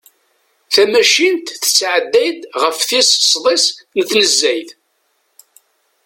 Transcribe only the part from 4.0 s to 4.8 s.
tnezzayt.